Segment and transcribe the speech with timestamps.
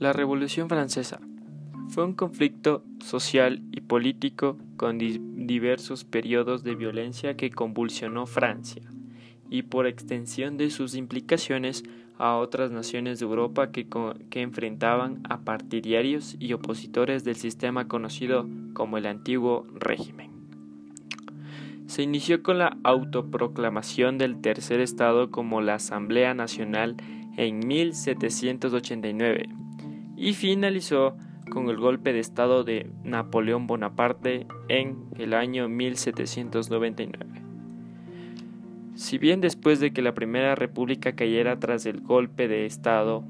[0.00, 1.20] La Revolución Francesa
[1.90, 8.80] fue un conflicto social y político con diversos periodos de violencia que convulsionó Francia
[9.50, 11.84] y por extensión de sus implicaciones
[12.16, 13.88] a otras naciones de Europa que,
[14.30, 20.30] que, enfrentaban a partidarios y opositores del sistema conocido como el antiguo régimen.
[21.88, 26.96] Se inició con la autoproclamación del tercer estado como la Asamblea Nacional
[27.36, 29.60] en 1789
[30.20, 31.16] y finalizó
[31.50, 37.26] con el golpe de Estado de Napoleón Bonaparte en el año 1799.
[38.94, 43.24] Si bien después de que la Primera República cayera tras el golpe de Estado,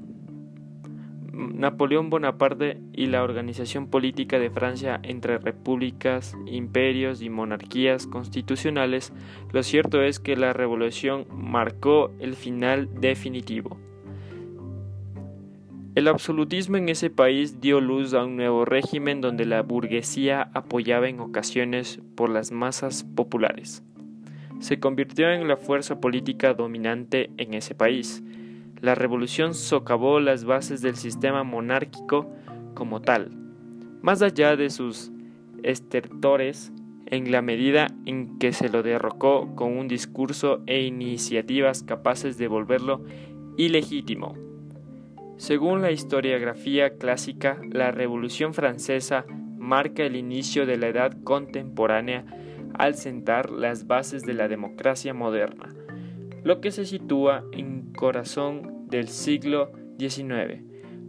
[1.31, 9.13] Napoleón Bonaparte y la organización política de Francia entre repúblicas, imperios y monarquías constitucionales,
[9.53, 13.79] lo cierto es que la revolución marcó el final definitivo.
[15.93, 21.09] El absolutismo en ese país dio luz a un nuevo régimen donde la burguesía apoyaba
[21.09, 23.83] en ocasiones por las masas populares.
[24.61, 28.23] Se convirtió en la fuerza política dominante en ese país.
[28.79, 32.31] La revolución socavó las bases del sistema monárquico
[32.73, 33.29] como tal,
[34.01, 35.11] más allá de sus
[35.61, 36.71] estertores,
[37.05, 42.47] en la medida en que se lo derrocó con un discurso e iniciativas capaces de
[42.47, 43.03] volverlo
[43.57, 44.50] ilegítimo.
[45.41, 49.25] Según la historiografía clásica, la Revolución Francesa
[49.57, 52.27] marca el inicio de la edad contemporánea
[52.75, 55.73] al sentar las bases de la democracia moderna,
[56.43, 60.61] lo que se sitúa en corazón del siglo XIX.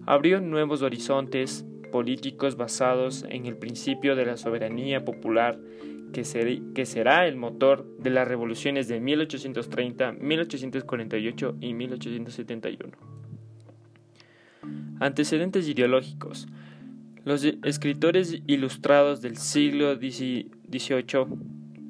[0.07, 5.59] Abrió nuevos horizontes políticos basados en el principio de la soberanía popular
[6.15, 6.25] que,
[6.87, 13.12] será el motor de las revoluciones de 1830, 1848 y 1871.
[15.03, 16.47] Antecedentes ideológicos.
[17.25, 21.27] Los escritores ilustrados del siglo XVIII,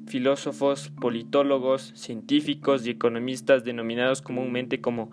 [0.07, 5.11] filósofos, politólogos, científicos y economistas denominados comúnmente como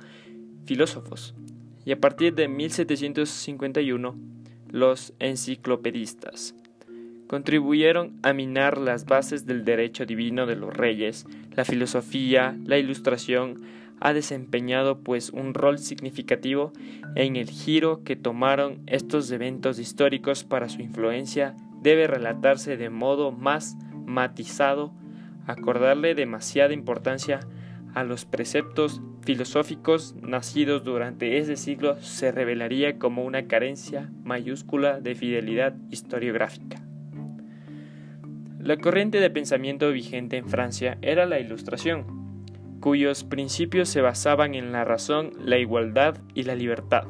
[0.64, 1.34] filósofos,
[1.84, 4.18] y a partir de 1751,
[4.70, 6.54] los enciclopedistas
[7.26, 13.60] contribuyeron a minar las bases del derecho divino de los reyes, la filosofía, la ilustración,
[14.00, 16.72] ha desempeñado pues un rol significativo
[17.14, 23.32] en el giro que tomaron estos eventos históricos para su influencia debe relatarse de modo
[23.32, 24.92] más matizado,
[25.46, 27.40] acordarle demasiada importancia
[27.94, 35.14] a los preceptos filosóficos nacidos durante ese siglo se revelaría como una carencia mayúscula de
[35.14, 36.82] fidelidad historiográfica.
[38.58, 42.19] La corriente de pensamiento vigente en Francia era la Ilustración,
[42.80, 47.04] cuyos principios se basaban en la razón, la igualdad y la libertad.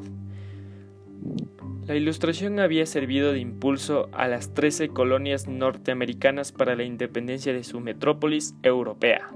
[1.87, 7.63] La ilustración había servido de impulso a las trece colonias norteamericanas para la independencia de
[7.63, 9.29] su metrópolis europea.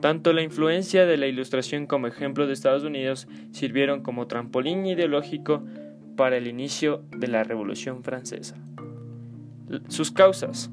[0.00, 5.62] Tanto la influencia de la ilustración como ejemplo de Estados Unidos sirvieron como trampolín ideológico
[6.16, 8.56] para el inicio de la Revolución Francesa.
[9.88, 10.70] Sus causas.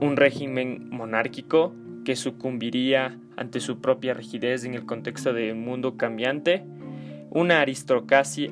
[0.00, 1.74] Un régimen monárquico
[2.04, 6.64] que sucumbiría ante su propia rigidez en el contexto de un mundo cambiante,
[7.30, 8.50] una aristocracia,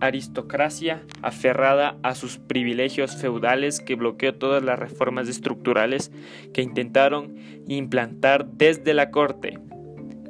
[0.00, 6.10] aristocracia aferrada a sus privilegios feudales que bloqueó todas las reformas estructurales
[6.52, 7.36] que intentaron
[7.68, 9.58] implantar desde la corte,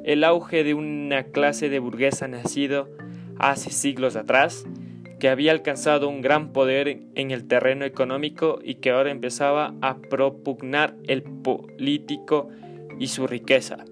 [0.03, 2.89] el auge de una clase de burguesa nacido
[3.37, 4.65] hace siglos atrás,
[5.21, 9.99] que había alcanzado un gran poder en el terreno económico y que ahora empezaba a
[9.99, 12.49] propugnar el político
[12.99, 13.85] y su riqueza.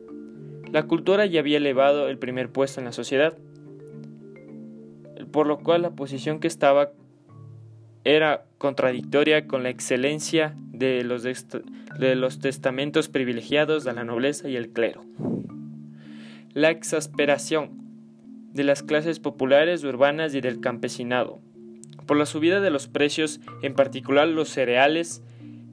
[0.71, 3.37] La cultura ya había elevado el primer puesto en la sociedad,
[5.31, 6.93] por lo cual la posición que estaba
[8.03, 14.55] era contradictoria con la excelencia de los, de los testamentos privilegiados a la nobleza y
[14.55, 15.05] el clero.
[16.55, 17.88] La exasperación
[18.53, 21.39] de las clases populares, urbanas y del campesinado,
[22.05, 25.23] por la subida de los precios, en particular los cereales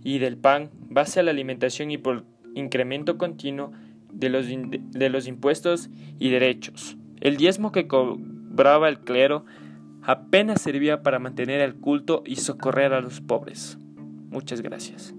[0.04, 2.24] y del pan, base a la alimentación y por
[2.54, 3.72] incremento continuo
[4.12, 6.96] de los, de los impuestos y derechos.
[7.20, 9.44] El diezmo que cobraba el clero
[10.02, 13.78] apenas servía para mantener el culto y socorrer a los pobres.
[14.30, 15.15] Muchas gracias.